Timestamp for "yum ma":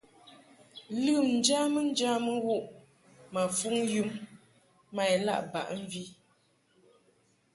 3.93-5.03